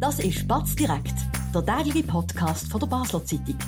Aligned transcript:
Das 0.00 0.20
ist 0.20 0.46
Batz 0.46 0.76
direkt, 0.76 1.14
der 1.52 1.66
tägliche 1.66 2.06
Podcast 2.06 2.70
von 2.70 2.78
der 2.78 2.86
Basler 2.86 3.24
Zeitung. 3.24 3.58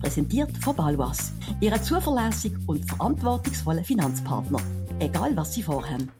Präsentiert 0.00 0.50
von 0.58 0.74
Balwas, 0.74 1.32
Ihrem 1.60 1.80
zuverlässigen 1.80 2.60
und 2.66 2.84
verantwortungsvollen 2.84 3.84
Finanzpartner. 3.84 4.58
Egal, 4.98 5.36
was 5.36 5.54
Sie 5.54 5.62
vorhaben. 5.62 6.10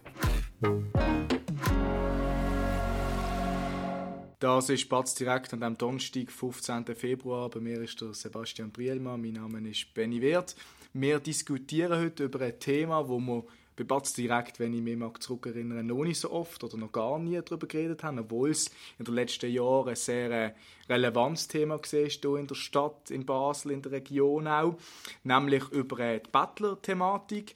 Das 4.38 4.71
ist 4.71 4.88
Batz 4.88 5.17
direkt 5.17 5.53
an 5.53 5.60
dem 5.60 5.76
Donnerstag, 5.76 6.30
15. 6.30 6.85
Februar. 6.94 7.51
Bei 7.51 7.58
mir 7.58 7.80
ist 7.80 8.01
der 8.01 8.14
Sebastian 8.14 8.71
Brielmann, 8.71 9.21
mein 9.21 9.33
Name 9.33 9.69
ist 9.69 9.92
Benny 9.94 10.22
Wirth. 10.22 10.54
Wir 10.92 11.19
diskutieren 11.19 11.98
heute 12.01 12.24
über 12.26 12.40
ein 12.40 12.60
Thema, 12.60 13.03
das 13.03 13.08
wir 13.08 13.44
bei 13.77 13.85
Batz 13.85 14.15
direkt, 14.15 14.58
wenn 14.58 14.72
ich 14.72 14.81
mich 14.81 14.97
mag 14.97 15.22
zurückerinnere, 15.22 15.85
noch 15.85 16.02
nicht 16.02 16.19
so 16.19 16.30
oft 16.30 16.65
oder 16.65 16.79
noch 16.79 16.92
gar 16.92 17.19
nie 17.19 17.41
darüber 17.45 17.66
geredet 17.66 18.02
haben, 18.02 18.19
obwohl 18.19 18.51
es 18.51 18.70
in 18.98 19.05
den 19.05 19.15
letzten 19.15 19.51
Jahren 19.51 19.91
ein 19.91 19.97
sehr 19.97 20.30
äh, 20.30 20.52
relevantes 20.88 21.46
Thema 21.46 21.74
war 21.74 21.84
hier 21.84 22.36
in 22.36 22.47
der 22.47 22.55
Stadt, 22.55 23.10
in 23.10 23.27
Basel, 23.27 23.73
in 23.73 23.83
der 23.83 23.92
Region 23.92 24.48
auch, 24.48 24.77
nämlich 25.24 25.69
über 25.70 25.98
äh, 26.00 26.20
die 26.20 26.30
Bettler-Thematik. 26.30 27.55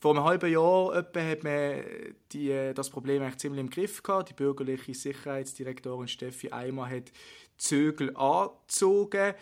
Vor 0.00 0.16
einem 0.16 0.24
halben 0.24 0.50
Jahr 0.50 0.96
etwa 0.96 1.20
hat 1.20 1.44
man 1.44 1.84
die, 2.32 2.50
äh, 2.50 2.72
das 2.72 2.90
Problem 2.90 3.22
eigentlich 3.22 3.38
ziemlich 3.38 3.60
im 3.60 3.70
Griff 3.70 4.02
gehabt. 4.02 4.30
Die 4.30 4.34
bürgerliche 4.34 4.94
Sicherheitsdirektorin 4.94 6.08
Steffi 6.08 6.50
Eimer 6.50 6.88
hat 6.88 7.12
Zögel 7.56 8.16
angezogen. 8.16 9.34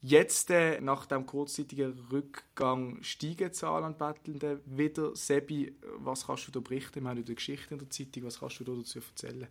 Jetzt, 0.00 0.50
äh, 0.50 0.80
nach 0.80 1.06
dem 1.06 1.26
kurzzeitigen 1.26 1.98
Rückgang, 2.12 3.02
steigen 3.02 3.48
die 3.48 3.52
Zahlen 3.52 3.84
an 3.84 3.98
Bettelnden 3.98 4.60
wieder. 4.64 5.16
Sebi, 5.16 5.74
was 5.96 6.26
kannst 6.26 6.46
du 6.46 6.52
da 6.52 6.60
berichten? 6.60 7.02
Wir 7.02 7.10
haben 7.10 7.16
eine 7.18 7.34
Geschichte 7.34 7.74
in 7.74 7.80
der 7.80 7.90
Zeitung. 7.90 8.24
Was 8.24 8.38
kannst 8.38 8.60
du 8.60 8.64
da 8.64 8.72
dazu 8.72 9.00
erzählen? 9.00 9.48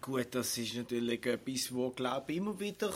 Gut, 0.00 0.28
das 0.32 0.56
ist 0.58 0.76
natürlich 0.76 1.26
etwas, 1.26 1.74
wo 1.74 1.90
glaube 1.90 2.34
immer 2.34 2.60
wieder 2.60 2.92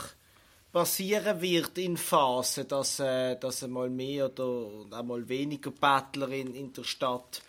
passieren 0.70 1.40
wird 1.40 1.78
in 1.78 1.96
Phasen, 1.96 2.68
dass, 2.68 3.00
äh, 3.00 3.36
dass 3.36 3.64
einmal 3.64 3.90
mehr 3.90 4.26
oder 4.26 4.96
einmal 4.96 5.28
weniger 5.28 5.72
Bettler 5.72 6.28
in, 6.28 6.54
in 6.54 6.72
der 6.72 6.84
Stadt 6.84 7.42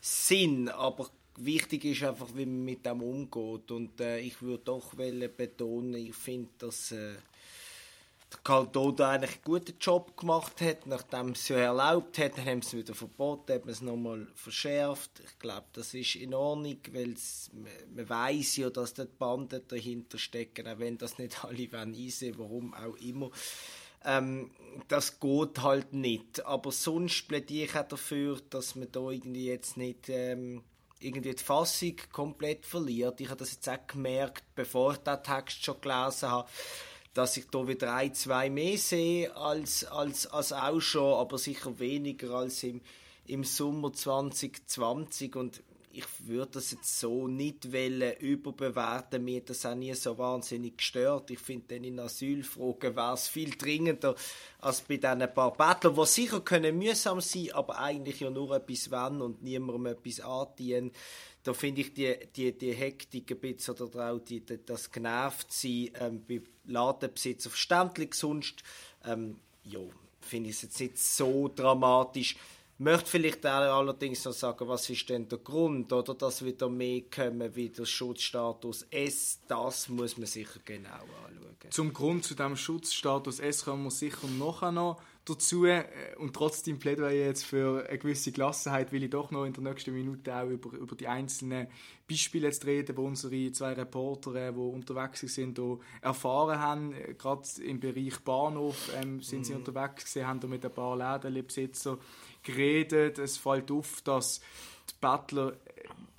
sind. 0.00 0.70
Aber 0.70 1.10
wichtig 1.36 1.84
ist 1.84 2.04
einfach, 2.04 2.28
wie 2.34 2.46
man 2.46 2.64
mit 2.64 2.86
dem 2.86 3.02
umgeht. 3.02 3.70
Und 3.70 4.00
äh, 4.00 4.20
ich 4.20 4.40
würde 4.40 4.64
doch 4.64 4.94
betonen, 4.94 5.94
ich 5.94 6.14
finde, 6.14 6.50
dass 6.58 6.92
äh, 6.92 7.16
Kanton 8.44 8.96
da 8.96 9.10
eigentlich 9.10 9.32
einen 9.32 9.44
guten 9.44 9.78
Job 9.80 10.16
gemacht 10.16 10.60
hat. 10.60 10.86
Nachdem 10.86 11.30
es 11.30 11.48
ja 11.48 11.56
erlaubt 11.56 12.18
hat, 12.18 12.38
haben 12.38 12.62
sie 12.62 12.78
es 12.78 12.84
wieder 12.84 12.94
verboten, 12.94 13.52
haben 13.52 13.68
es 13.68 13.82
nochmal 13.82 14.26
verschärft. 14.34 15.10
Ich 15.24 15.38
glaube, 15.38 15.66
das 15.72 15.94
ist 15.94 16.16
in 16.16 16.34
Ordnung, 16.34 16.78
weil 16.92 17.14
man 17.94 18.08
weiß 18.08 18.56
ja, 18.56 18.70
dass 18.70 18.94
dort 18.94 19.18
Banden 19.18 19.62
dahinter 19.68 20.18
stecken, 20.18 20.66
auch 20.66 20.78
wenn 20.78 20.98
das 20.98 21.18
nicht 21.18 21.44
alle 21.44 21.68
einsehen, 21.72 22.34
warum 22.38 22.74
auch 22.74 22.96
immer. 22.96 23.30
Ähm, 24.04 24.50
das 24.88 25.20
geht 25.20 25.62
halt 25.62 25.92
nicht. 25.92 26.44
Aber 26.46 26.72
sonst 26.72 27.28
plädiere 27.28 27.66
ich 27.66 27.76
auch 27.76 27.88
dafür, 27.88 28.40
dass 28.50 28.74
man 28.74 28.90
da 28.90 29.10
irgendwie 29.10 29.46
jetzt 29.46 29.76
nicht 29.76 30.08
ähm, 30.08 30.62
irgendwie 30.98 31.34
die 31.34 31.42
Fassung 31.42 31.96
komplett 32.12 32.66
verliert. 32.66 33.20
Ich 33.20 33.28
habe 33.28 33.38
das 33.38 33.52
jetzt 33.52 33.68
auch 33.68 33.86
gemerkt, 33.86 34.44
bevor 34.54 34.92
ich 34.92 34.98
den 34.98 35.22
Text 35.22 35.64
schon 35.64 35.80
gelesen 35.80 36.30
habe 36.30 36.48
dass 37.14 37.36
ich 37.36 37.48
da 37.48 37.68
wieder 37.68 37.94
ein, 37.94 38.14
zwei 38.14 38.48
mehr 38.48 38.78
sehe 38.78 39.34
als, 39.36 39.84
als, 39.84 40.26
als 40.26 40.52
auch 40.52 40.80
schon, 40.80 41.14
aber 41.14 41.38
sicher 41.38 41.78
weniger 41.78 42.30
als 42.30 42.62
im, 42.62 42.80
im 43.26 43.44
Sommer 43.44 43.92
2020 43.92 45.36
und 45.36 45.62
ich 45.92 46.26
würde 46.26 46.52
das 46.52 46.72
jetzt 46.72 46.98
so 46.98 47.28
nicht 47.28 47.72
wollen, 47.72 48.16
überbewerten. 48.18 49.24
Mir 49.24 49.40
hat 49.40 49.50
das 49.50 49.66
auch 49.66 49.74
nie 49.74 49.94
so 49.94 50.16
wahnsinnig 50.16 50.78
gestört. 50.78 51.30
Ich 51.30 51.38
finde, 51.38 51.74
dann 51.74 51.84
in 51.84 52.00
Asylfragen 52.00 52.96
wäre 52.96 53.14
es 53.14 53.28
viel 53.28 53.50
dringender 53.50 54.14
als 54.60 54.80
bei 54.80 54.96
diesen 54.96 55.34
paar 55.34 55.52
Bettlern, 55.52 55.94
die 55.94 56.06
sicher 56.06 56.40
können 56.40 56.78
mühsam 56.78 57.20
sein 57.20 57.50
aber 57.52 57.78
eigentlich 57.78 58.20
ja 58.20 58.30
nur 58.30 58.54
etwas 58.54 58.90
wollen 58.90 59.20
und 59.20 59.42
niemandem 59.42 59.86
etwas 59.86 60.20
andienen 60.20 60.92
da 61.42 61.52
finde 61.54 61.80
ich 61.80 61.92
die, 61.92 62.16
die, 62.36 62.56
die 62.56 62.72
Hektik 62.72 63.30
ein 63.30 63.40
bisschen 63.40 63.74
oder 63.76 64.12
auch 64.12 64.18
die, 64.20 64.40
die, 64.40 64.64
das 64.64 64.90
genervt 64.90 65.52
sein 65.52 65.90
ähm, 65.98 66.24
bei 66.26 66.40
Ladenbesitzer 66.66 67.50
verständlich. 67.50 68.14
Sonst 68.14 68.62
ähm, 69.04 69.38
finde 70.20 70.50
ich 70.50 70.56
es 70.56 70.62
jetzt 70.62 70.80
nicht 70.80 70.98
so 70.98 71.48
dramatisch. 71.48 72.36
Ich 72.82 72.84
möchte 72.84 73.10
vielleicht 73.10 73.46
auch 73.46 73.78
allerdings 73.78 74.24
noch 74.24 74.32
sagen, 74.32 74.66
was 74.66 74.90
ist 74.90 75.08
denn 75.08 75.28
der 75.28 75.38
Grund, 75.38 75.92
oder 75.92 76.14
dass 76.16 76.44
wieder 76.44 76.68
mehr 76.68 77.02
kommen 77.14 77.54
wie 77.54 77.68
der 77.68 77.84
Schutzstatus 77.84 78.88
S, 78.90 79.38
das 79.46 79.88
muss 79.88 80.16
man 80.16 80.26
sicher 80.26 80.58
genau 80.64 80.88
anschauen. 80.88 81.70
Zum 81.70 81.92
Grund 81.92 82.24
zu 82.24 82.34
dem 82.34 82.56
Schutzstatus 82.56 83.38
S 83.38 83.64
kommen 83.66 83.84
wir 83.84 83.92
sicher 83.92 84.26
noch 84.36 84.68
noch 84.72 85.00
dazu. 85.24 85.64
Und 86.18 86.34
trotzdem 86.34 86.80
Plädoyer 86.80 87.26
jetzt 87.26 87.44
für 87.44 87.86
eine 87.88 87.98
gewisse 87.98 88.32
Gelassenheit 88.32 88.90
will 88.90 89.04
ich 89.04 89.10
doch 89.10 89.30
noch 89.30 89.44
in 89.44 89.52
der 89.52 89.62
nächsten 89.62 89.94
Minute 89.94 90.34
auch 90.34 90.48
über, 90.48 90.76
über 90.76 90.96
die 90.96 91.06
einzelnen 91.06 91.68
Beispiele 92.08 92.48
jetzt 92.48 92.66
reden, 92.66 92.96
wo 92.96 93.06
unsere 93.06 93.52
zwei 93.52 93.74
Reporter, 93.74 94.32
die 94.32 94.38
äh, 94.38 94.50
unterwegs 94.50 95.20
sind, 95.20 95.56
hier 95.56 95.78
erfahren 96.00 96.58
haben. 96.58 96.94
Gerade 97.16 97.46
im 97.64 97.78
Bereich 97.78 98.18
Bahnhof 98.24 98.90
ähm, 99.00 99.20
sind 99.22 99.40
mhm. 99.40 99.44
sie 99.44 99.54
unterwegs 99.54 100.04
gewesen, 100.04 100.26
haben 100.26 100.40
da 100.40 100.48
mit 100.48 100.64
ein 100.64 100.72
paar 100.72 100.96
Lädenbesitzer 100.96 101.98
geredet. 102.42 103.18
Es 103.18 103.36
fällt 103.36 103.70
auf, 103.70 104.00
dass 104.02 104.40
die 104.90 104.94
Bettler 105.00 105.56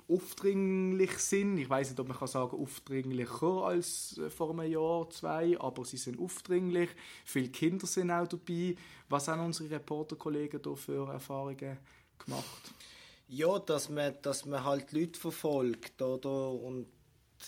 aufdringlich 0.08 1.18
sind. 1.18 1.56
Ich 1.58 1.68
weiß 1.68 1.90
nicht, 1.90 2.00
ob 2.00 2.08
man 2.08 2.18
kann 2.18 2.28
sagen 2.28 2.60
aufdringlicher 2.60 3.64
als 3.64 4.18
äh, 4.18 4.28
vor 4.30 4.50
einem 4.50 4.70
Jahr, 4.70 5.08
zwei, 5.10 5.58
aber 5.58 5.84
sie 5.84 5.96
sind 5.96 6.20
aufdringlich. 6.20 6.90
Viele 7.24 7.48
Kinder 7.48 7.86
sind 7.86 8.10
auch 8.10 8.26
dabei. 8.26 8.76
Was 9.08 9.28
haben 9.28 9.44
unsere 9.44 9.70
Reporterkollegen 9.70 10.60
da 10.60 10.74
für 10.74 11.08
Erfahrungen 11.08 11.78
gemacht? 12.18 12.74
Ja, 13.28 13.58
dass 13.58 13.88
man, 13.88 14.14
dass 14.20 14.44
man 14.44 14.62
halt 14.62 14.92
Leute 14.92 15.18
verfolgt 15.18 16.00
oder 16.02 16.50
und 16.50 16.86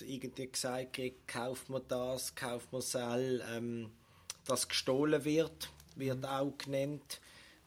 irgendwie 0.01 0.51
gesagt 0.51 0.95
kriegt, 0.95 1.29
kauft 1.29 1.69
man 1.69 1.83
das, 1.89 2.35
kauft 2.35 2.73
man 2.73 2.81
das, 2.81 2.95
ähm, 3.55 3.91
das 4.47 4.69
gestohlen 4.69 5.25
wird, 5.25 5.71
wird 5.97 6.25
auch 6.25 6.57
genannt. 6.57 7.21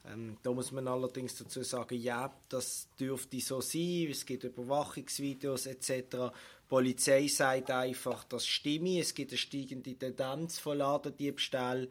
Ähm, 0.05 0.37
da 0.43 0.51
muss 0.51 0.71
man 0.71 0.87
allerdings 0.87 1.35
dazu 1.35 1.63
sagen, 1.63 1.99
ja, 1.99 2.33
das 2.47 2.87
dürfte 2.99 3.39
so 3.39 3.61
sein, 3.61 4.07
es 4.09 4.25
gibt 4.25 4.43
Überwachungsvideos 4.43 5.65
etc. 5.65 5.91
Die 5.91 6.29
Polizei 6.67 7.27
sagt 7.27 7.71
einfach, 7.71 8.23
das 8.23 8.47
stimme, 8.47 8.99
es 8.99 9.13
gibt 9.13 9.31
eine 9.31 9.37
steigende 9.37 9.95
Tendenz 9.95 10.59
von 10.59 10.77
Ladendiebstahl, 10.77 11.89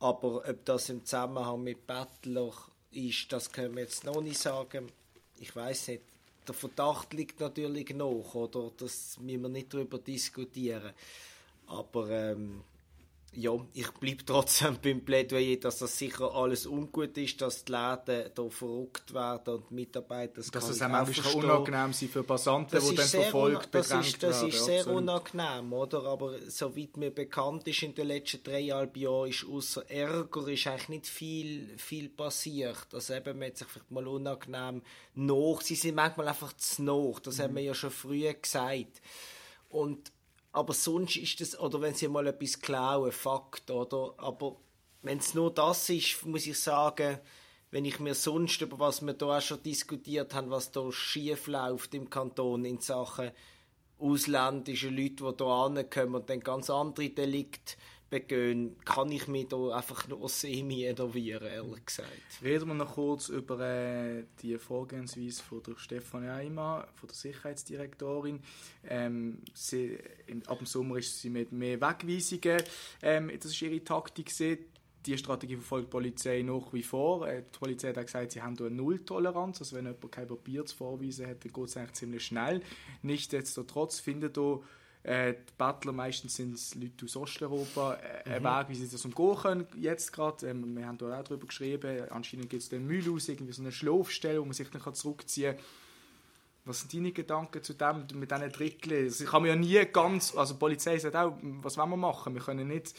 aber 0.00 0.48
ob 0.48 0.64
das 0.64 0.88
im 0.90 1.04
Zusammenhang 1.04 1.62
mit 1.62 1.86
Bettler 1.86 2.52
ist, 2.92 3.32
das 3.32 3.50
können 3.50 3.74
wir 3.74 3.82
jetzt 3.82 4.04
noch 4.04 4.20
nicht 4.20 4.38
sagen. 4.38 4.90
Ich 5.40 5.54
weiß 5.54 5.88
nicht. 5.88 6.02
Der 6.46 6.54
Verdacht 6.54 7.12
liegt 7.12 7.40
natürlich 7.40 7.90
noch, 7.94 8.34
oder? 8.34 8.70
Das 8.76 9.18
müssen 9.18 9.42
wir 9.42 9.48
nicht 9.48 9.74
darüber 9.74 9.98
diskutieren. 9.98 10.92
Aber 11.66 12.08
ähm, 12.08 12.62
ja, 13.32 13.52
ich 13.74 13.90
bleibe 13.92 14.24
trotzdem 14.24 14.78
beim 14.82 15.04
Plädoyer, 15.04 15.56
dass 15.56 15.78
das 15.78 15.98
sicher 15.98 16.34
alles 16.34 16.66
ungut 16.66 17.16
ist, 17.18 17.40
dass 17.40 17.64
die 17.64 17.72
Läden 17.72 18.30
hier 18.34 18.50
verrückt 18.50 19.12
werden 19.12 19.54
und 19.54 19.70
die 19.70 19.74
Mitarbeiter 19.74 20.36
das 20.36 20.50
Dass 20.50 20.68
es 20.68 20.80
auch 20.80 20.88
manchmal 20.88 21.34
unangenehm 21.34 21.92
sein 21.92 22.08
für 22.08 22.22
Passanten, 22.22 22.80
die 22.80 22.94
dann 22.94 23.06
verfolgt, 23.06 23.74
das 23.74 23.90
ist, 23.90 24.22
das 24.22 24.40
werden. 24.40 24.48
ist 24.48 24.64
sehr 24.64 24.80
absolut. 24.80 25.02
unangenehm, 25.02 25.72
oder? 25.72 26.04
Aber 26.04 26.34
soweit 26.48 26.96
mir 26.96 27.10
bekannt 27.10 27.68
ist, 27.68 27.82
in 27.82 27.94
den 27.94 28.08
letzten 28.08 28.42
dreieinhalb 28.42 28.96
Jahren 28.96 29.28
ist 29.28 29.46
außer 29.46 29.88
Ärger 29.90 30.48
ist 30.48 30.66
eigentlich 30.66 30.88
nicht 30.88 31.06
viel, 31.06 31.76
viel 31.76 32.08
passiert. 32.08 32.86
Also 32.92 33.14
eben, 33.14 33.38
man 33.38 33.48
hat 33.48 33.58
sich 33.58 33.68
vielleicht 33.68 33.90
mal 33.90 34.06
unangenehm 34.06 34.82
noch, 35.14 35.60
sie 35.60 35.74
sind 35.74 35.96
manchmal 35.96 36.28
einfach 36.28 36.54
zu 36.54 36.82
noch, 36.82 37.20
das 37.20 37.38
mhm. 37.38 37.42
haben 37.42 37.56
wir 37.56 37.62
ja 37.62 37.74
schon 37.74 37.90
früher 37.90 38.34
gesagt. 38.34 39.02
Und 39.68 40.12
aber 40.58 40.74
sonst 40.74 41.16
ist 41.16 41.40
das, 41.40 41.58
oder 41.58 41.80
wenn 41.80 41.94
sie 41.94 42.08
mal 42.08 42.26
etwas 42.26 42.60
klauen, 42.60 43.12
Fakt, 43.12 43.70
oder? 43.70 44.14
Aber 44.16 44.56
wenn 45.02 45.18
es 45.18 45.32
nur 45.32 45.54
das 45.54 45.88
ist, 45.88 46.26
muss 46.26 46.46
ich 46.46 46.58
sagen, 46.58 47.20
wenn 47.70 47.84
ich 47.84 48.00
mir 48.00 48.14
sonst 48.14 48.60
über 48.60 48.78
was 48.80 49.00
wir 49.02 49.12
da 49.12 49.38
auch 49.38 49.40
schon 49.40 49.62
diskutiert 49.62 50.34
haben, 50.34 50.50
was 50.50 50.72
da 50.72 50.90
schief 50.90 51.46
läuft 51.46 51.94
im 51.94 52.10
Kanton 52.10 52.64
in 52.64 52.80
Sachen 52.80 53.30
ausländische 53.98 54.88
Leute, 54.88 55.32
die 55.32 55.34
hier 55.36 55.46
ankommen 55.46 56.14
und 56.16 56.30
dann 56.30 56.40
ganz 56.40 56.70
andere 56.70 57.10
Delikte 57.10 57.74
begehen, 58.10 58.76
kann 58.84 59.12
ich 59.12 59.28
mich 59.28 59.48
da 59.48 59.76
einfach 59.76 60.08
nur 60.08 60.28
semi 60.28 60.84
enervieren, 60.84 61.46
ehrlich 61.46 61.84
gesagt. 61.84 62.10
Reden 62.42 62.68
wir 62.68 62.74
noch 62.74 62.94
kurz 62.94 63.28
über 63.28 63.60
äh, 63.60 64.24
die 64.42 64.58
Vorgehensweise 64.58 65.42
von 65.42 65.62
der 65.62 65.76
Stefanie 65.76 66.28
Eimer, 66.28 66.88
von 66.94 67.08
der 67.08 67.16
Sicherheitsdirektorin. 67.16 68.40
Ähm, 68.88 69.42
sie, 69.54 69.98
in, 70.26 70.46
ab 70.46 70.58
dem 70.58 70.66
Sommer 70.66 70.96
ist 70.96 71.20
sie 71.20 71.30
mit 71.30 71.52
mehr 71.52 71.80
Wegweisungen, 71.80 72.62
ähm, 73.02 73.30
das 73.34 73.52
ist 73.52 73.62
ihre 73.62 73.82
Taktik 73.84 74.26
gesehen. 74.26 74.58
Die 75.06 75.16
Strategie 75.16 75.54
verfolgt 75.54 75.86
die 75.86 75.90
Polizei 75.90 76.42
nach 76.42 76.72
wie 76.72 76.82
vor. 76.82 77.28
Äh, 77.28 77.42
die 77.42 77.58
Polizei 77.58 77.94
hat 77.94 78.06
gesagt, 78.06 78.32
sie 78.32 78.42
haben 78.42 78.58
eine 78.58 78.70
Nulltoleranz. 78.70 79.60
Also 79.60 79.76
wenn 79.76 79.86
jemand 79.86 80.12
kein 80.12 80.26
Papier 80.26 80.64
zu 80.66 80.76
vorweisen 80.76 81.26
hat, 81.26 81.44
dann 81.44 81.52
geht 81.52 81.64
es 81.64 81.76
eigentlich 81.76 81.92
ziemlich 81.92 82.24
schnell. 82.24 82.62
Nichtsdestotrotz 83.02 84.00
findet 84.00 84.36
hier 84.36 84.60
Äh, 85.02 85.34
die 85.34 85.52
Bettler 85.56 85.92
meistens 85.92 86.36
sind 86.36 86.54
es 86.54 86.74
Leute 86.74 87.04
aus 87.04 87.16
Osteuropa. 87.16 87.94
Äh, 87.94 88.40
mhm. 88.40 88.46
Ein 88.46 88.58
Weg, 88.60 88.68
wie 88.70 88.74
sie 88.74 88.90
das 88.90 89.04
umgehen 89.04 89.36
können, 89.36 89.66
jetzt 89.76 90.12
gerade. 90.12 90.48
Ähm, 90.48 90.76
wir 90.76 90.86
haben 90.86 90.98
da 90.98 91.18
auch 91.18 91.24
darüber 91.24 91.46
geschrieben. 91.46 92.08
Anscheinend 92.10 92.50
gibt 92.50 92.62
es 92.62 92.68
den 92.68 92.86
Mühlhaus, 92.86 93.28
irgendwie 93.28 93.52
so 93.52 93.62
eine 93.62 93.72
Schlafstelle, 93.72 94.40
wo 94.40 94.44
man 94.44 94.54
sich 94.54 94.68
dann 94.70 94.94
zurückziehen 94.94 95.56
kann 95.56 95.64
was 96.68 96.80
sind 96.80 96.92
deine 96.92 97.12
Gedanken 97.12 97.62
zu 97.62 97.72
dem, 97.72 98.06
mit 98.14 98.30
diesen 98.30 98.52
Dritteln? 98.52 99.04
Also 99.06 99.24
ich 99.24 99.32
habe 99.32 99.42
mir 99.42 99.48
ja 99.48 99.56
nie 99.56 99.84
ganz, 99.90 100.36
also 100.36 100.54
die 100.54 100.58
Polizei 100.58 100.98
sagt 100.98 101.16
auch, 101.16 101.36
was 101.62 101.78
wollen 101.78 101.90
wir 101.90 101.96
machen? 101.96 102.34
Wir 102.34 102.42
können 102.42 102.68
nicht 102.68 102.94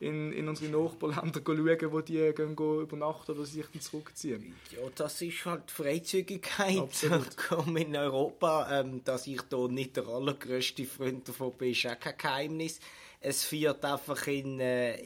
in, 0.00 0.32
in 0.32 0.48
unsere 0.48 0.70
Nachbarländer 0.70 1.40
schauen, 1.44 1.92
wo 1.92 2.00
die 2.00 2.32
gehen, 2.34 2.56
gehen 2.56 2.80
übernachten 2.80 3.32
oder 3.32 3.44
sich 3.44 3.64
dann 3.72 3.80
zurückziehen. 3.80 4.54
Ja, 4.72 4.88
das 4.94 5.22
ist 5.22 5.44
halt 5.44 5.70
Freizügigkeit 5.70 6.90
in 7.76 7.96
Europa. 7.96 8.80
Ähm, 8.80 9.04
dass 9.04 9.26
ich 9.26 9.42
da 9.42 9.68
nicht 9.68 9.96
der 9.96 10.08
allergrößte 10.08 10.84
Freund 10.84 11.28
davon 11.28 11.52
bin, 11.52 11.70
ist 11.70 11.86
auch 11.86 11.98
kein 11.98 12.18
Geheimnis. 12.18 12.80
Es 13.20 13.44
führt 13.44 13.84
einfach 13.84 14.26
in, 14.26 14.58
äh, 14.58 15.00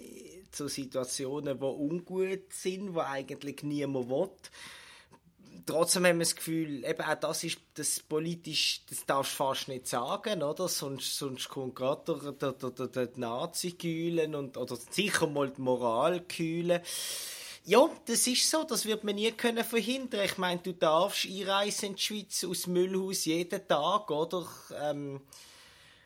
zu 0.50 0.68
Situationen, 0.68 1.58
die 1.58 1.64
ungut 1.64 2.52
sind, 2.52 2.94
die 2.94 3.00
eigentlich 3.00 3.62
niemand 3.62 4.08
will 4.08 4.30
trotzdem 5.66 6.06
haben 6.06 6.18
wir 6.18 6.24
das 6.24 6.36
Gefühl, 6.36 6.84
eben 6.84 7.02
auch 7.02 7.14
das 7.16 7.44
ist 7.44 7.58
das 7.74 8.00
politisch, 8.00 8.82
das 8.88 9.04
darfst 9.04 9.32
du 9.32 9.36
fast 9.36 9.68
nicht 9.68 9.88
sagen, 9.88 10.42
oder? 10.42 10.68
Sonst, 10.68 11.18
sonst 11.18 11.48
kommt 11.48 11.74
gerade 11.74 12.32
der, 12.32 12.52
der, 12.52 12.70
der, 12.70 12.86
der 12.86 13.08
Nazi 13.16 13.72
kühlen 13.72 14.34
und, 14.34 14.56
oder 14.56 14.76
sicher 14.76 15.26
mal 15.26 15.50
die 15.50 15.60
Moral 15.60 16.20
kühlen. 16.20 16.80
Ja, 17.64 17.90
das 18.06 18.28
ist 18.28 18.48
so, 18.48 18.62
das 18.62 18.86
wird 18.86 19.02
man 19.02 19.16
nie 19.16 19.32
können 19.32 19.64
verhindern. 19.64 20.24
Ich 20.24 20.38
meine, 20.38 20.60
du 20.60 20.72
darfst 20.72 21.26
einreisen 21.26 21.90
in 21.90 21.96
die 21.96 22.02
Schweiz 22.02 22.44
aus 22.44 22.68
Müllhaus 22.68 23.24
jeden 23.24 23.66
Tag, 23.66 24.08
oder? 24.10 24.46
Ähm, 24.80 25.20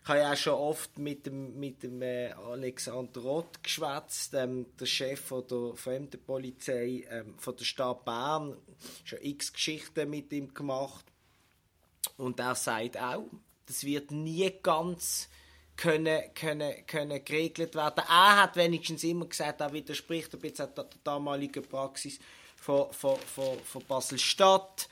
ich 0.02 0.08
habe 0.08 0.18
ja 0.20 0.32
auch 0.32 0.36
schon 0.36 0.54
oft 0.54 0.98
mit 0.98 1.26
dem, 1.26 1.58
mit 1.58 1.82
dem 1.82 2.00
äh, 2.00 2.32
Alexander 2.32 3.20
Roth 3.20 3.62
geschwätzt, 3.62 4.34
ähm, 4.34 4.66
der 4.78 4.86
Chef 4.86 5.20
von 5.20 5.46
der 5.46 5.74
Fremdenpolizei 5.74 7.04
ähm, 7.10 7.34
von 7.38 7.56
der 7.56 7.64
Stadt 7.64 8.04
Bern. 8.04 8.56
Schon 9.04 9.18
x 9.22 9.52
Geschichten 9.52 10.08
mit 10.08 10.32
ihm 10.32 10.54
gemacht. 10.54 11.04
Und 12.16 12.40
er 12.40 12.54
sagt 12.54 12.96
auch, 12.98 13.26
das 13.66 13.84
wird 13.84 14.10
nie 14.10 14.50
ganz 14.62 15.28
können, 15.76 16.22
können, 16.34 16.86
können 16.86 17.24
geregelt 17.24 17.74
werden. 17.74 18.04
Er 18.08 18.42
hat 18.42 18.56
wenigstens 18.56 19.04
immer 19.04 19.26
gesagt, 19.26 19.60
er 19.60 19.72
widerspricht 19.72 20.32
ein 20.34 20.40
bisschen 20.40 20.74
der 20.74 20.88
damaligen 21.04 21.62
Praxis 21.62 22.18
von, 22.56 22.92
von, 22.92 23.16
von, 23.18 23.58
von 23.60 23.84
Basel-Stadt 23.84 24.88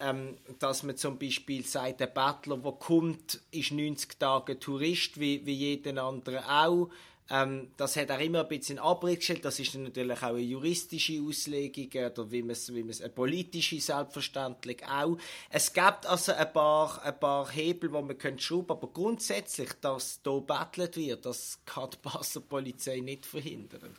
ähm, 0.00 0.36
dass 0.58 0.82
man 0.82 0.96
zum 0.96 1.18
Beispiel 1.18 1.64
sagt, 1.64 2.00
der 2.00 2.06
Bettler, 2.06 2.58
der 2.58 2.72
kommt, 2.72 3.40
ist 3.50 3.72
90 3.72 4.18
Tage 4.18 4.58
Tourist, 4.58 5.18
wie, 5.18 5.44
wie 5.46 5.54
jeden 5.54 5.98
anderen 5.98 6.44
auch. 6.44 6.90
Ähm, 7.28 7.72
das 7.76 7.96
hat 7.96 8.10
er 8.10 8.20
immer 8.20 8.42
ein 8.42 8.48
bisschen 8.48 8.78
Abrede 8.78 9.16
gestellt. 9.16 9.44
Das 9.44 9.58
ist 9.58 9.74
natürlich 9.74 10.18
auch 10.18 10.28
eine 10.28 10.40
juristische 10.40 11.20
Auslegung 11.20 11.88
oder 11.88 12.30
wie 12.30 12.42
man 12.42 12.50
es, 12.50 12.72
wie 12.72 12.82
eine 12.82 13.08
politische 13.10 13.80
selbstverständlich 13.80 14.84
auch. 14.86 15.16
Es 15.50 15.72
gibt 15.72 16.06
also 16.06 16.32
ein 16.32 16.52
paar, 16.52 17.02
ein 17.02 17.18
paar 17.18 17.50
Hebel, 17.50 17.92
wo 17.92 18.02
man 18.02 18.16
schrauben 18.38 18.68
könnte, 18.68 18.72
aber 18.72 18.88
grundsätzlich, 18.88 19.72
dass 19.80 20.20
hier 20.22 20.40
bettelt 20.40 20.96
wird, 20.96 21.26
das 21.26 21.58
kann 21.64 21.90
die 21.90 21.96
Basler 22.02 22.42
Polizei 22.42 23.00
nicht 23.00 23.26
verhindern. 23.26 23.96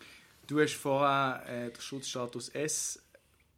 Du 0.48 0.62
hast 0.62 0.76
vorher 0.76 1.44
äh, 1.46 1.72
den 1.72 1.82
Schutzstatus 1.82 2.48
S 2.50 3.02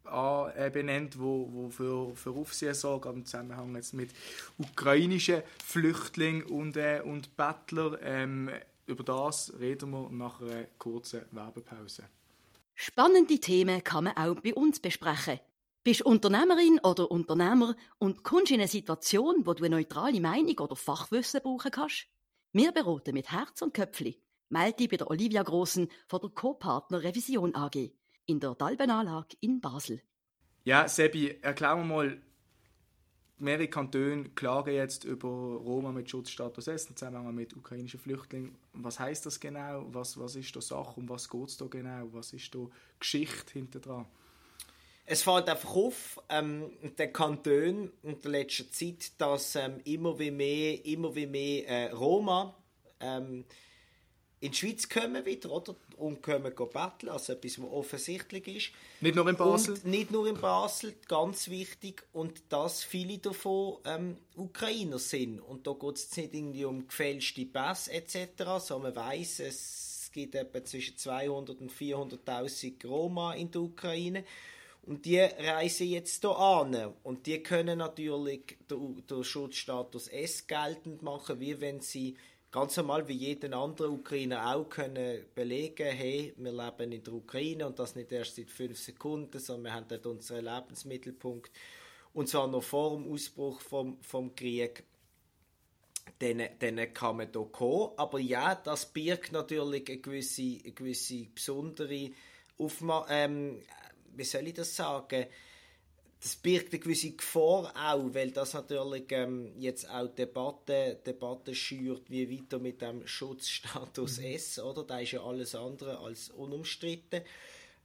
benannt, 0.03 1.19
wo, 1.19 1.49
wo 1.51 1.69
für, 1.69 2.15
für 2.15 2.31
Aufsehen 2.31 2.73
sorgt, 2.73 3.05
im 3.05 3.25
Zusammenhang 3.25 3.75
jetzt 3.75 3.93
mit 3.93 4.11
ukrainischen 4.57 5.43
Flüchtlingen 5.63 6.43
und, 6.43 6.77
äh, 6.77 7.01
und 7.03 7.35
Bettlern. 7.35 7.97
Ähm, 8.01 8.49
über 8.85 9.03
das 9.03 9.53
reden 9.59 9.91
wir 9.91 10.09
nach 10.09 10.41
einer 10.41 10.65
kurzen 10.77 11.21
Werbepause. 11.31 12.03
Spannende 12.73 13.39
Themen 13.39 13.83
kann 13.83 14.05
man 14.05 14.17
auch 14.17 14.39
bei 14.41 14.53
uns 14.53 14.79
besprechen. 14.79 15.39
Bist 15.83 16.01
Unternehmerin 16.01 16.79
oder 16.83 17.09
Unternehmer 17.11 17.75
und 17.99 18.23
kommst 18.23 18.51
in 18.51 18.59
eine 18.59 18.67
Situation, 18.67 19.45
wo 19.45 19.53
du 19.53 19.63
eine 19.63 19.75
neutrale 19.75 20.19
Meinung 20.19 20.57
oder 20.59 20.75
Fachwissen 20.75 21.41
brauchen 21.41 21.71
kannst? 21.71 22.07
Wir 22.51 22.71
beraten 22.71 23.13
mit 23.13 23.31
Herz 23.31 23.61
und 23.61 23.73
Köpfli. 23.73 24.21
Melde 24.49 24.77
dich 24.77 24.89
bei 24.89 24.97
der 24.97 25.09
Olivia 25.09 25.43
Grossen 25.43 25.89
von 26.07 26.19
der 26.21 26.31
Co-Partner 26.31 27.03
Revision 27.03 27.53
AG 27.53 27.91
in 28.29 28.39
der 28.39 28.55
Dalbenanlage 28.55 29.35
in 29.41 29.59
Basel. 29.59 30.01
Ja, 30.63 30.87
Sebi, 30.87 31.37
erklär 31.41 31.75
mir 31.75 31.83
mal, 31.83 32.21
mehrere 33.39 33.67
Kantone 33.67 34.29
klagen 34.35 34.75
jetzt 34.75 35.03
über 35.03 35.27
Roma 35.27 35.91
mit 35.91 36.09
Schutzstatus 36.09 36.67
S 36.67 36.85
im 36.85 36.95
Zusammenhang 36.95 37.33
mit 37.33 37.55
ukrainischen 37.55 37.99
Flüchtlingen. 37.99 38.55
Was 38.73 38.99
heißt 38.99 39.25
das 39.25 39.39
genau? 39.39 39.87
Was, 39.91 40.19
was 40.19 40.35
ist 40.35 40.55
da 40.55 40.61
Sache? 40.61 40.99
Um 40.99 41.09
was 41.09 41.29
geht 41.29 41.47
es 41.47 41.57
da 41.57 41.65
genau? 41.65 42.07
Was 42.11 42.33
ist 42.33 42.53
da 42.53 42.59
Geschichte 42.99 43.53
hinter 43.53 43.79
dran? 43.79 44.05
Es 45.05 45.23
fällt 45.23 45.49
einfach 45.49 45.75
auf, 45.75 46.21
ähm, 46.29 46.69
der 46.99 47.11
Kanton 47.11 47.91
in 48.03 48.21
der 48.21 48.31
letzten 48.31 48.71
Zeit, 48.71 49.19
dass 49.19 49.55
ähm, 49.55 49.79
immer 49.85 50.19
wie 50.19 50.29
mehr, 50.29 50.85
immer 50.85 51.15
wie 51.15 51.25
mehr 51.25 51.67
äh, 51.67 51.91
Roma 51.91 52.55
ähm, 52.99 53.45
in 54.41 54.51
die 54.51 54.57
Schweiz 54.57 54.87
kommen 54.87 55.25
wieder, 55.25 55.51
oder? 55.51 55.75
Und 55.97 56.23
kommen 56.23 56.43
betteln, 56.43 57.09
also 57.09 57.33
etwas, 57.33 57.59
was 57.59 57.71
offensichtlich 57.71 58.47
ist. 58.47 58.71
Nicht 59.01 59.15
nur 59.15 59.27
in 59.27 59.35
Basel? 59.35 59.73
Und 59.73 59.85
nicht 59.85 60.11
nur 60.11 60.27
in 60.27 60.39
Basel, 60.39 60.95
ganz 61.09 61.49
wichtig. 61.49 62.03
Und 62.13 62.41
dass 62.47 62.83
viele 62.83 63.17
davon 63.17 63.79
ähm, 63.85 64.17
Ukrainer 64.37 64.97
sind. 64.97 65.41
Und 65.41 65.67
da 65.67 65.73
geht 65.73 65.95
es 65.97 66.15
nicht 66.15 66.33
irgendwie 66.33 66.63
um 66.63 66.87
gefälschte 66.87 67.45
Pässe 67.45 67.91
etc., 67.91 68.43
sondern 68.59 68.93
man 68.93 69.07
weiß, 69.07 69.41
es 69.41 70.09
gibt 70.13 70.35
etwa 70.35 70.63
zwischen 70.63 70.97
200 70.97 71.59
und 71.59 71.71
400'000 71.71 72.87
Roma 72.87 73.33
in 73.33 73.51
der 73.51 73.61
Ukraine. 73.61 74.23
Und 74.83 75.05
die 75.05 75.19
reisen 75.19 75.87
jetzt 75.87 76.21
hier 76.21 76.37
an. 76.37 76.93
Und 77.03 77.27
die 77.27 77.43
können 77.43 77.79
natürlich 77.79 78.57
den, 78.71 79.05
den 79.05 79.23
Schutzstatus 79.23 80.07
S 80.07 80.47
geltend 80.47 81.03
machen, 81.03 81.41
wie 81.41 81.59
wenn 81.59 81.81
sie 81.81 82.15
ganz 82.51 82.77
normal 82.77 83.07
wie 83.07 83.13
jeden 83.13 83.53
anderen 83.53 83.93
Ukrainer 83.93 84.55
auch 84.55 84.69
können 84.69 85.25
belegen, 85.35 85.91
hey, 85.91 86.33
wir 86.37 86.51
leben 86.51 86.91
in 86.91 87.03
der 87.03 87.13
Ukraine 87.13 87.67
und 87.67 87.79
das 87.79 87.95
nicht 87.95 88.11
erst 88.11 88.35
seit 88.35 88.49
fünf 88.49 88.79
Sekunden, 88.79 89.39
sondern 89.39 89.65
wir 89.65 89.73
haben 89.73 89.87
dort 89.87 90.05
unseren 90.05 90.45
Lebensmittelpunkt 90.45 91.51
und 92.13 92.27
zwar 92.27 92.47
noch 92.47 92.63
vor 92.63 92.97
dem 92.97 93.11
Ausbruch 93.11 93.61
vom, 93.61 94.01
vom 94.01 94.35
Krieg. 94.35 94.83
Dann 96.17 96.93
kann 96.93 97.17
man 97.17 97.29
hier 97.31 97.45
kommen. 97.45 97.91
Aber 97.95 98.19
ja, 98.19 98.55
das 98.55 98.87
birgt 98.87 99.31
natürlich 99.31 99.87
eine 99.87 99.99
gewisse, 99.99 100.57
eine 100.63 100.73
gewisse 100.73 101.27
besondere 101.33 102.11
Aufma 102.57 103.05
ähm, 103.09 103.61
wie 104.15 104.23
soll 104.23 104.47
ich 104.47 104.53
das 104.53 104.75
sagen, 104.75 105.27
das 106.21 106.35
birgt 106.35 106.73
eine 106.73 106.79
gewisse 106.79 107.11
Gefahr 107.11 107.71
auch, 107.75 108.13
weil 108.13 108.31
das 108.31 108.53
natürlich 108.53 109.05
ähm, 109.11 109.53
jetzt 109.57 109.89
auch 109.89 110.07
Debatte, 110.07 110.99
Debatte 111.05 111.55
schürt, 111.55 112.09
wie 112.09 112.29
weiter 112.29 112.59
mit 112.59 112.81
dem 112.81 113.07
Schutzstatus 113.07 114.19
mhm. 114.19 114.25
S, 114.25 114.59
oder? 114.59 114.83
Da 114.83 114.99
ist 114.99 115.11
ja 115.11 115.23
alles 115.23 115.55
andere 115.55 115.97
als 115.99 116.29
unumstritten. 116.29 117.21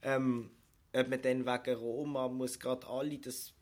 Ähm, 0.01 0.51
ob 0.93 1.07
man 1.07 1.21
dann 1.21 1.45
wegen 1.45 1.79
Roma 1.79 2.27
muss 2.27 2.59
gerade 2.59 2.87
alle, 2.87 3.17
das 3.19 3.53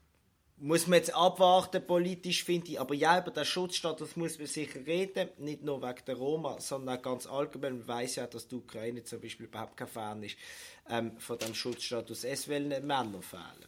muss 0.57 0.87
man 0.87 0.99
jetzt 0.99 1.13
abwarten 1.13 1.85
politisch, 1.85 2.43
finde 2.43 2.71
ich. 2.71 2.79
Aber 2.79 2.95
ja, 2.95 3.19
über 3.19 3.31
den 3.31 3.45
Schutzstatus 3.45 4.15
muss 4.15 4.39
man 4.39 4.47
sicher 4.47 4.85
reden, 4.85 5.29
nicht 5.37 5.63
nur 5.63 5.83
wegen 5.83 6.05
der 6.07 6.15
Roma, 6.15 6.59
sondern 6.59 6.97
auch 6.97 7.01
ganz 7.01 7.27
allgemein. 7.27 7.79
Man 7.79 7.87
weiß 7.87 8.15
ja, 8.15 8.27
dass 8.27 8.47
die 8.47 8.55
Ukraine 8.55 9.03
zum 9.03 9.21
Beispiel 9.21 9.45
überhaupt 9.45 9.77
kein 9.77 9.87
Fan 9.87 10.23
ist 10.23 10.37
ähm, 10.89 11.17
von 11.19 11.37
dem 11.37 11.53
Schutzstatus 11.53 12.23
S, 12.23 12.49
weil 12.49 12.61
Männer 12.81 13.21
fehlen 13.21 13.67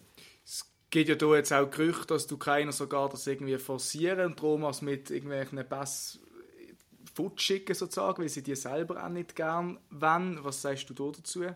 gibt 0.96 1.10
ja 1.10 1.16
da 1.16 1.36
jetzt 1.36 1.52
auch 1.52 1.70
Gerüchte, 1.70 2.08
dass 2.08 2.26
die 2.28 2.36
Ukrainer 2.36 2.72
sogar 2.72 3.10
das 3.10 3.28
irgendwie 3.28 3.58
forcieren 3.58 4.28
und 4.28 4.42
Romas 4.42 4.82
mit 4.82 5.10
irgendwelchen 5.10 5.68
Pass 5.68 6.20
fortschicken 7.14 7.76
sozusagen, 7.76 8.22
weil 8.22 8.30
sie 8.30 8.42
die 8.42 8.56
selber 8.56 9.04
auch 9.04 9.10
nicht 9.10 9.36
gern 9.36 9.78
wollen. 9.90 10.42
Was 10.42 10.62
sagst 10.62 10.90
du 10.90 10.94
da 10.94 11.12
dazu? 11.12 11.48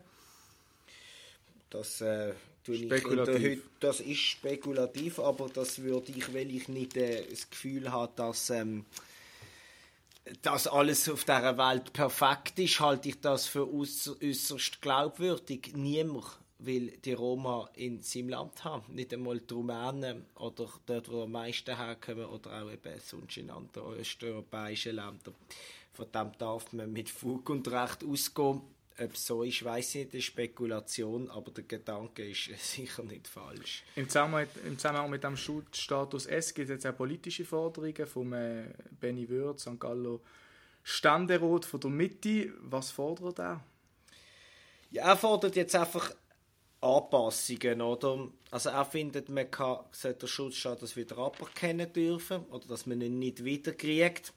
Das, 1.70 2.02
äh, 2.02 2.34
spekulativ. 2.66 3.64
das 3.80 4.02
ist 4.02 4.20
spekulativ, 4.20 5.20
aber 5.20 5.48
das 5.48 5.82
würde 5.84 6.12
ich, 6.12 6.34
weil 6.34 6.54
ich 6.54 6.68
nicht 6.68 6.98
äh, 6.98 7.26
das 7.30 7.50
Gefühl 7.50 7.94
habe, 7.94 8.12
dass 8.18 8.50
ähm, 8.50 8.86
dass 10.42 10.68
alles 10.68 11.10
auf 11.10 11.24
dieser 11.24 11.58
Welt 11.58 11.94
perfekt 11.94 12.60
ist, 12.60 12.82
halte 12.82 13.08
ich 13.08 13.22
das 13.22 13.48
für 13.48 13.74
äußerst 13.74 14.82
glaubwürdig. 14.82 15.72
Niemand 15.76 16.26
will 16.60 16.92
die 17.04 17.14
Roma 17.14 17.70
in 17.76 18.02
seinem 18.02 18.30
Land 18.30 18.64
haben. 18.64 18.94
Nicht 18.94 19.14
einmal 19.14 19.40
die 19.40 19.54
Rumänen 19.54 20.26
oder 20.36 20.70
dort, 20.86 21.12
wo 21.12 21.24
am 21.24 21.32
meisten 21.32 21.76
herkommen 21.76 22.26
oder 22.26 22.62
auch 22.62 22.72
eben 22.72 23.00
sonst 23.00 23.38
in 23.38 23.50
anderen 23.50 23.94
östeuropäischen 23.94 24.96
Ländern. 24.96 25.36
Von 25.94 26.12
dem 26.14 26.32
darf 26.38 26.72
man 26.74 26.92
mit 26.92 27.10
Fug 27.10 27.50
und 27.50 27.68
Recht 27.70 28.04
ausgehen. 28.04 28.62
Ob 29.02 29.14
es 29.14 29.26
so 29.26 29.44
ist, 29.44 29.64
weiß 29.64 29.96
ich 29.96 30.04
nicht, 30.04 30.14
eine 30.14 30.22
Spekulation, 30.22 31.30
aber 31.30 31.52
der 31.52 31.64
Gedanke 31.64 32.30
ist 32.30 32.50
sicher 32.58 33.04
nicht 33.04 33.30
falsch. 33.30 33.84
Im 33.96 34.10
Zusammenhang, 34.10 34.48
im 34.66 34.78
Zusammenhang 34.78 35.10
mit 35.10 35.24
dem 35.24 35.38
Schutzstatus 35.38 36.26
S 36.26 36.54
gibt 36.54 36.70
es 36.70 36.84
jetzt 36.84 36.86
auch 36.86 36.98
politische 36.98 37.46
Forderungen 37.46 38.06
von 38.06 38.34
äh, 38.34 38.66
Benny 39.00 39.28
Würth, 39.30 39.62
St. 39.62 39.80
Gallo 39.80 40.20
Ständerat 40.84 41.66
von 41.66 41.80
der 41.80 41.90
Mitte. 41.90 42.54
Was 42.62 42.92
fordert 42.92 43.40
er? 43.40 43.64
Ja, 44.92 45.04
er 45.04 45.18
fordert 45.18 45.56
jetzt 45.56 45.76
einfach 45.76 46.14
Anpassungen, 46.82 47.82
oder? 47.82 48.30
Also 48.52 48.70
er 48.70 48.86
findet, 48.86 49.30
man 49.30 49.52
kann, 49.52 49.80
sollte 49.92 50.20
der 50.22 50.28
Schutzstatus 50.28 50.96
wieder 50.96 51.18
aberkennen 51.18 51.92
dürfen 51.92 52.46
oder 52.52 52.68
dass 52.68 52.86
man 52.86 53.02
ihn 53.02 53.20
nicht 53.20 53.44
wiederkriegt. 53.44 54.34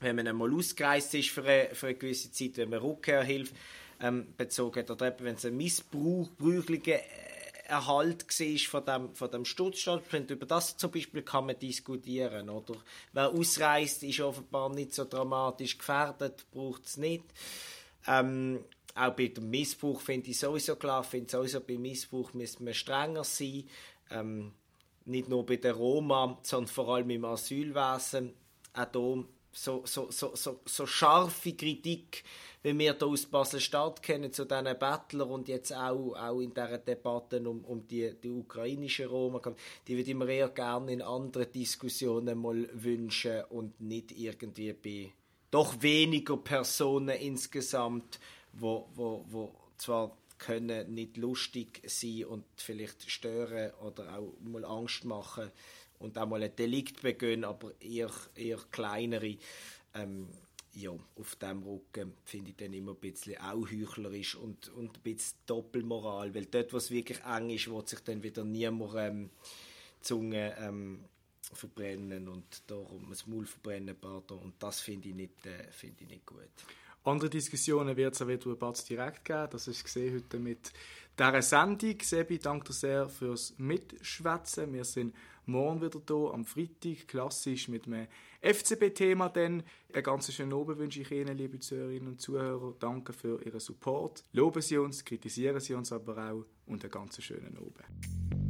Wenn 0.00 0.16
man 0.16 0.26
einmal 0.26 0.54
ausgereist 0.54 1.14
ist 1.14 1.30
für 1.30 1.44
eine, 1.44 1.74
für 1.74 1.88
eine 1.88 1.96
gewisse 1.96 2.32
Zeit, 2.32 2.56
wenn 2.56 2.70
man 2.70 2.80
Rückkehrhilfe 2.80 3.54
ähm, 4.00 4.32
bezogen 4.36 4.88
oder 4.88 5.08
eben, 5.08 5.24
wenn 5.24 5.34
es 5.34 5.44
ein 5.44 5.56
missbräuchlicher 5.56 7.00
Erhalt 7.66 8.26
war 8.26 8.58
von 8.58 8.84
dem, 8.84 9.14
von 9.14 9.30
dem 9.30 9.44
Schutzstatus. 9.44 10.30
Über 10.30 10.46
das 10.46 10.76
zum 10.76 10.90
Beispiel 10.90 11.22
kann 11.22 11.46
man 11.46 11.58
diskutieren, 11.58 12.48
oder? 12.48 12.74
Wer 13.12 13.28
ausreist, 13.28 14.02
ist 14.02 14.20
offenbar 14.20 14.70
nicht 14.70 14.94
so 14.94 15.04
dramatisch 15.04 15.78
gefährdet, 15.78 16.46
braucht 16.50 16.86
es 16.86 16.96
nicht. 16.96 17.24
Ähm, 18.06 18.64
auch 18.94 19.14
bei 19.14 19.28
dem 19.28 19.50
Missbrauch 19.50 20.00
finde 20.00 20.30
ich 20.30 20.38
sowieso 20.38 20.76
klar, 20.76 21.04
finde 21.04 21.30
sowieso 21.30 21.60
bei 21.60 21.78
Missbrauch 21.78 22.32
müssen 22.34 22.66
wir 22.66 22.74
strenger 22.74 23.24
sein. 23.24 23.64
Ähm, 24.10 24.52
nicht 25.04 25.28
nur 25.28 25.46
bei 25.46 25.56
der 25.56 25.74
Roma, 25.74 26.38
sondern 26.42 26.68
vor 26.68 26.88
allem 26.88 27.10
im 27.10 27.24
Asylwesen. 27.24 28.34
Auch 28.74 28.86
hier 28.92 29.24
so, 29.52 29.82
so, 29.84 30.10
so, 30.10 30.34
so, 30.34 30.60
so 30.64 30.86
scharfe 30.86 31.52
Kritik, 31.54 32.22
wie 32.62 32.78
wir 32.78 32.94
hier 32.94 33.06
aus 33.06 33.26
Basel-Stadt 33.26 34.02
kennen, 34.02 34.32
zu 34.32 34.44
diesen 34.44 34.78
Bettlern 34.78 35.30
und 35.30 35.48
jetzt 35.48 35.74
auch, 35.74 36.14
auch 36.14 36.40
in 36.40 36.54
dieser 36.54 36.78
Debatte 36.78 37.40
um, 37.48 37.64
um 37.64 37.86
die, 37.86 38.14
die 38.22 38.30
ukrainische 38.30 39.06
Roma, 39.06 39.40
die 39.88 39.96
würde 39.96 40.10
ich 40.10 40.16
mir 40.16 40.28
eher 40.28 40.48
gerne 40.50 40.92
in 40.92 41.02
anderen 41.02 41.50
Diskussionen 41.50 42.38
mal 42.38 42.68
wünschen 42.72 43.42
und 43.50 43.80
nicht 43.80 44.12
irgendwie 44.12 44.72
bei 44.72 45.12
doch 45.50 45.82
weniger 45.82 46.36
Personen 46.36 47.16
insgesamt 47.16 48.20
wo, 48.52 48.88
wo, 48.94 49.24
wo 49.28 49.54
zwar 49.76 50.16
können 50.38 50.94
nicht 50.94 51.16
lustig 51.16 51.82
sein 51.86 52.24
und 52.24 52.44
vielleicht 52.56 53.10
stören 53.10 53.72
oder 53.82 54.18
auch 54.18 54.32
mal 54.40 54.64
Angst 54.64 55.04
machen 55.04 55.50
und 55.98 56.16
auch 56.18 56.26
mal 56.26 56.42
ein 56.42 56.56
Delikt 56.56 57.02
begehen, 57.02 57.44
aber 57.44 57.72
eher, 57.80 58.10
eher 58.34 58.58
kleinere. 58.70 59.36
Ähm, 59.94 60.28
ja, 60.72 60.92
auf 61.16 61.36
dem 61.36 61.62
Rücken 61.62 62.14
finde 62.24 62.50
ich 62.50 62.56
dann 62.56 62.72
immer 62.72 62.92
ein 62.92 62.98
bisschen 62.98 63.36
auch 63.38 63.68
heuchlerisch 63.70 64.36
und, 64.36 64.68
und 64.70 64.96
ein 64.96 65.02
bisschen 65.02 65.36
Doppelmoral, 65.46 66.34
weil 66.34 66.46
dort, 66.46 66.72
wo 66.72 66.76
es 66.76 66.90
wirklich 66.90 67.20
eng 67.24 67.50
ist, 67.50 67.68
wird 67.68 67.88
sich 67.88 68.00
dann 68.00 68.22
wieder 68.22 68.44
niemand 68.44 68.94
ähm, 68.96 69.30
Zunge 70.00 70.56
ähm, 70.58 71.04
verbrennen 71.52 72.28
und 72.28 72.62
darum 72.68 73.06
das 73.10 73.26
Maul 73.26 73.46
verbrennen, 73.46 73.96
pardon, 74.00 74.38
und 74.38 74.62
das 74.62 74.80
finde 74.80 75.08
ich, 75.08 75.30
äh, 75.44 75.70
find 75.72 76.00
ich 76.00 76.08
nicht 76.08 76.24
gut. 76.24 76.48
Andere 77.04 77.30
Diskussionen 77.30 77.96
wird 77.96 78.14
es 78.14 78.22
auch 78.22 78.28
wieder 78.28 78.54
Batz 78.56 78.84
direkt 78.84 79.24
geben. 79.24 79.48
Das 79.50 79.66
ist 79.68 79.84
gesehen 79.84 80.16
heute 80.16 80.38
mit 80.38 80.70
dieser 81.18 81.42
Sendung. 81.42 81.96
Sebi, 82.02 82.38
danke 82.38 82.72
sehr 82.72 83.08
fürs 83.08 83.54
Mitschwätzen. 83.56 84.72
Wir 84.72 84.84
sind 84.84 85.14
morgen 85.46 85.80
wieder 85.80 86.00
hier 86.06 86.34
am 86.34 86.44
Freitag, 86.44 87.08
klassisch 87.08 87.68
mit 87.68 87.86
einem 87.86 88.06
FCB-Thema. 88.42 89.30
Dann 89.30 89.62
einen 89.92 90.02
ganz 90.02 90.30
schönen 90.32 90.52
Abend 90.52 90.78
wünsche 90.78 91.00
ich 91.00 91.10
Ihnen, 91.10 91.36
liebe 91.36 91.58
Zuhörerinnen 91.58 92.08
und 92.08 92.20
Zuhörer. 92.20 92.74
Danke 92.78 93.14
für 93.14 93.42
Ihren 93.42 93.60
Support. 93.60 94.22
Loben 94.32 94.60
Sie 94.60 94.76
uns, 94.76 95.02
kritisieren 95.02 95.60
Sie 95.60 95.74
uns 95.74 95.92
aber 95.92 96.32
auch 96.32 96.44
und 96.66 96.84
einen 96.84 96.90
ganz 96.90 97.22
schönen 97.22 97.56
Abend. 97.56 98.49